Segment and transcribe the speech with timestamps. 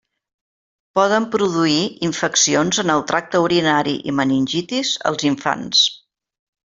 [0.99, 5.85] Poden produir infeccions en el tracte urinari i meningitis als infants.